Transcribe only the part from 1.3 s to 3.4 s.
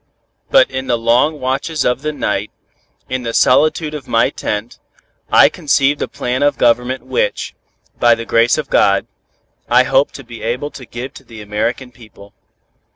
watches of the night, in the